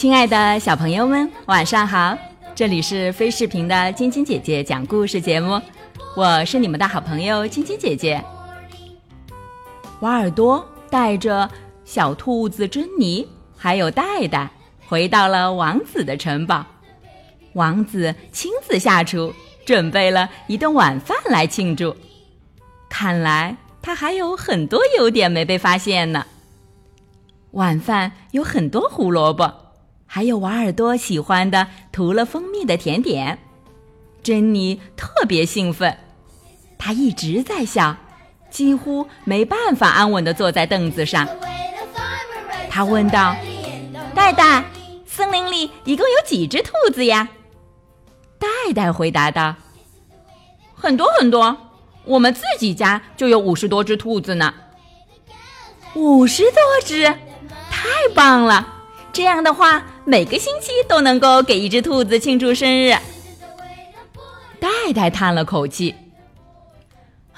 [0.00, 2.16] 亲爱的小朋友们，晚上好！
[2.54, 5.60] 这里是飞视频的晶晶姐姐讲故事节目，
[6.16, 8.24] 我是你们的好朋友晶晶姐姐。
[10.00, 11.46] 瓦尔多带着
[11.84, 14.50] 小兔子珍妮还有戴戴
[14.88, 16.64] 回到了王子的城堡，
[17.52, 19.34] 王子亲自下厨，
[19.66, 21.94] 准备了一顿晚饭来庆祝。
[22.88, 26.24] 看来他还有很多优点没被发现呢。
[27.50, 29.66] 晚饭有很多胡萝卜。
[30.12, 33.38] 还有瓦尔多喜欢的涂了蜂蜜的甜点，
[34.24, 35.96] 珍妮特别兴奋，
[36.76, 37.96] 她一直在笑，
[38.50, 41.28] 几乎没办法安稳的坐在凳子上。
[42.68, 43.36] 她问道
[44.12, 44.64] ：“戴戴，
[45.06, 47.28] 森林里一共有几只兔子呀？”
[48.36, 49.54] 戴戴回答道
[50.74, 51.56] ：“很多很多，
[52.04, 54.52] 我们自己家就有五十多只兔子呢。”
[55.94, 57.04] 五十多只，
[57.70, 58.74] 太棒了！
[59.12, 62.92] 这样的话，每个星期都能够给一只兔子庆祝生日。
[64.58, 65.94] 戴戴叹了口气：“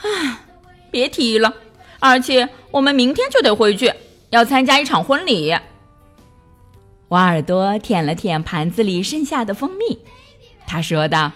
[0.00, 0.38] 唉，
[0.90, 1.52] 别提了，
[2.00, 3.92] 而且我们明天就得回去，
[4.30, 5.54] 要参加一场婚礼。”
[7.08, 9.98] 瓦尔多舔了舔盘子里剩下的蜂蜜，
[10.66, 11.30] 他说道：“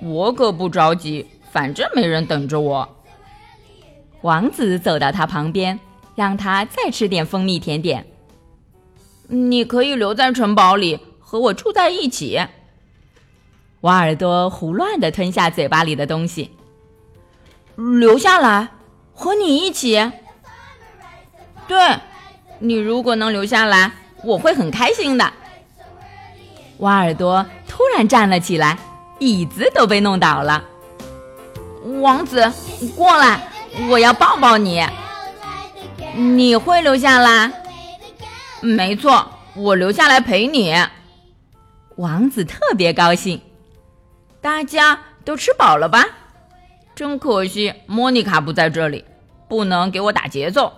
[0.00, 2.88] 我可不着急，反正没人等着我。”
[4.22, 5.80] 王子走到他旁边，
[6.14, 8.06] 让他再吃点蜂蜜甜点。
[9.28, 12.40] 你可以留在城堡里和我住在一起。
[13.82, 16.50] 瓦尔多胡乱的吞下嘴巴里的东西。
[17.76, 18.68] 留下来，
[19.14, 20.10] 和你一起。
[21.68, 21.98] 对，
[22.58, 23.92] 你如果能留下来，
[24.24, 25.32] 我会很开心的。
[26.78, 28.78] 瓦尔多突然站了起来，
[29.18, 30.64] 椅子都被弄倒了。
[32.00, 32.50] 王子，
[32.96, 33.46] 过来，
[33.90, 34.84] 我要抱抱你。
[36.16, 37.52] 你会留下来？
[38.60, 40.74] 没错，我留下来陪你。
[41.96, 43.40] 王子特别高兴。
[44.40, 46.04] 大家都吃饱了吧？
[46.94, 49.04] 真可惜，莫妮卡不在这里，
[49.48, 50.72] 不能给我打节奏。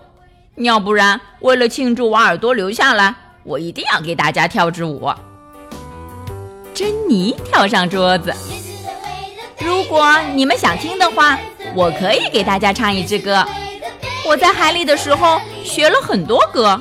[0.55, 5.11] 要不然，为了庆祝瓦尔多留下来，我一定要给大家跳支舞。
[6.73, 8.33] 珍妮跳上桌子。
[9.59, 11.39] 如果你们想听的话，
[11.75, 13.45] 我可以给大家唱一支歌。
[14.27, 16.79] 我在海里的时候学了很多歌。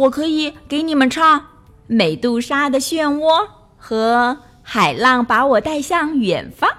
[0.00, 1.40] 我可以给你们唱
[1.86, 3.42] 《美杜莎的漩涡》
[3.76, 6.70] 和《海浪把我带向远方》，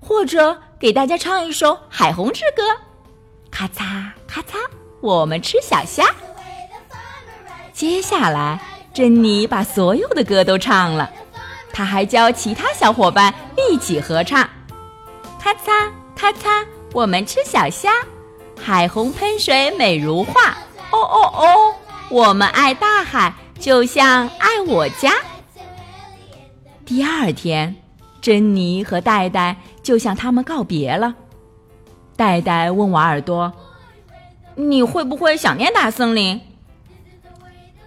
[0.00, 2.62] 或者给大家唱一首《海虹之歌》。
[3.52, 4.56] 咔嚓咔嚓，
[5.00, 6.04] 我们吃小虾。
[7.72, 8.60] 接下来，
[8.92, 11.08] 珍妮把所有的歌都唱了，
[11.72, 14.42] 她还教其他小伙伴一起合唱。
[15.38, 17.92] 咔嚓咔嚓，我们吃小虾，
[18.60, 20.58] 海虹喷水美如画。
[20.90, 21.74] 哦哦哦。
[22.10, 25.12] 我们爱大海，就像爱我家。
[26.84, 27.76] 第二天，
[28.20, 31.14] 珍妮和戴戴就向他们告别了。
[32.16, 33.52] 戴戴问瓦尔多
[34.56, 36.40] ：“你会不会想念大森林？”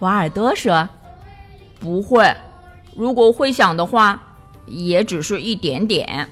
[0.00, 0.88] 瓦尔多说
[1.78, 2.34] ：“不会，
[2.96, 4.18] 如果会想的话，
[4.64, 6.26] 也只是一点点。”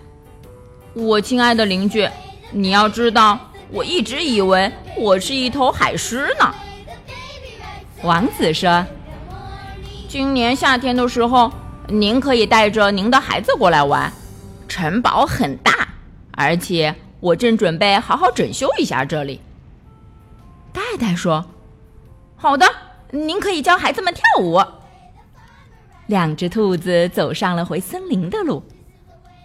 [0.94, 2.09] 我亲爱的邻居，
[2.53, 3.38] 你要知道，
[3.70, 6.54] 我一直以为我是一头海狮呢。
[8.02, 8.84] 王子说
[10.08, 11.52] ：“今年夏天的时候，
[11.86, 14.12] 您可以带着您的孩子过来玩。
[14.66, 15.86] 城堡很大，
[16.32, 19.41] 而且我正准备好好整修一下这里。”
[20.74, 21.44] 戴戴说
[22.34, 22.66] ：“好的，
[23.12, 24.60] 您可以教孩子们跳舞。”
[26.09, 28.65] 两只兔子走上了回森林的路。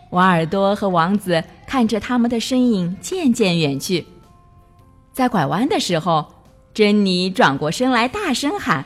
[0.09, 4.07] 瓦尔多和王子看着他们的身影渐渐远去，
[5.13, 6.33] 在拐弯的时候。
[6.77, 8.85] 珍妮转过身来，大声喊：“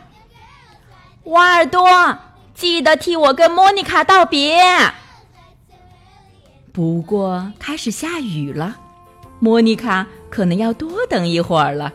[1.28, 1.86] 瓦尔多，
[2.54, 4.64] 记得替我跟莫妮卡道别。”
[6.72, 8.78] 不过开始下雨了，
[9.42, 11.92] 莫妮卡可能要多等一会儿了。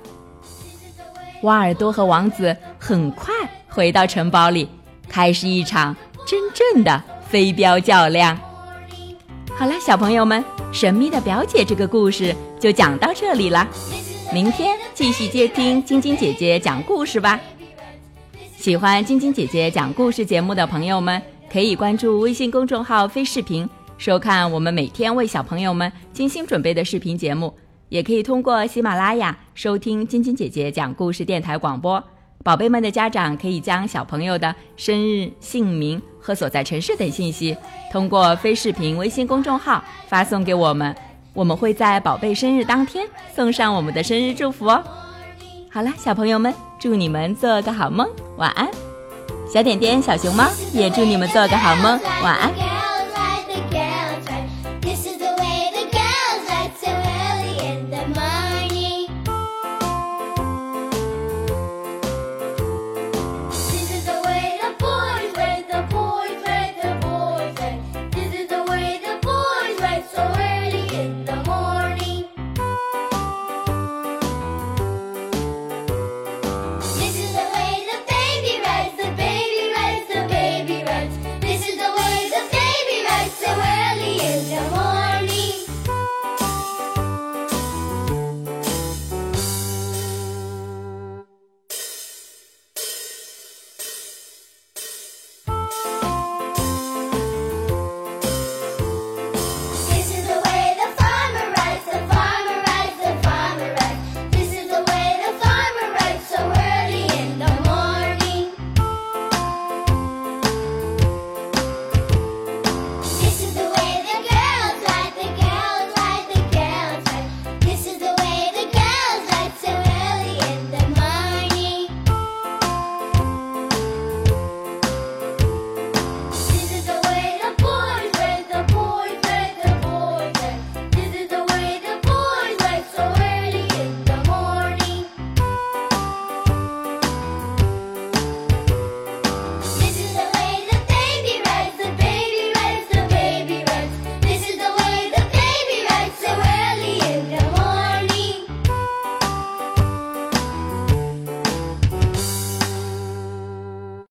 [1.40, 3.32] 瓦尔多和王子很快
[3.66, 4.68] 回到城堡里，
[5.08, 5.96] 开始一场
[6.26, 8.38] 真正的飞镖较量。
[9.56, 13.66] 好了，小朋友们，《神秘的表姐》这个故事就讲到这里了。
[14.32, 17.40] 明天继续接听晶晶姐姐讲故事吧。
[18.56, 23.68] 喜欢晶晶姐姐讲故事节目的朋友们，可以关注微信公众号“飞视频”，
[23.98, 27.54] 收看我们每天为小朋友们精心准备的视频节目。
[27.88, 32.02] 也可以通过喜马拉雅收听晶晶姐姐讲故事电台广播。
[32.42, 37.56] 宝贝们的家长可以将小朋友的生日、姓名和所在城市等信息，
[37.92, 40.94] 通过飞视频微信公众号发送给我们。
[41.36, 44.82] 我们会在宝贝生日当天送上我们的生日祝福哦。
[45.70, 48.66] 好了，小朋友们，祝你们做个好梦，晚安。
[49.52, 52.65] 小点点、小熊猫也祝你们做个好梦，晚安。